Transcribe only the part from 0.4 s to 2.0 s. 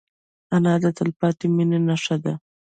انا د تلپاتې مینې